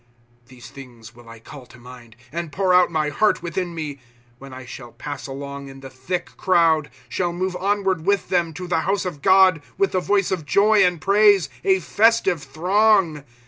[0.47, 3.99] These things will I call to mind, And pour out my heart within me,
[4.39, 8.65] When I shall pass along in the thick crowd, Shall move onward with them to
[8.67, 13.23] the house of God, With the voice of joy and praise, a festive throng.